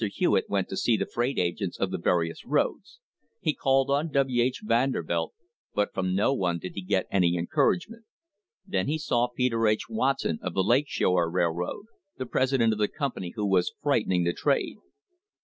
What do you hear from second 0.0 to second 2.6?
Hewitt went to see the freight agents of the various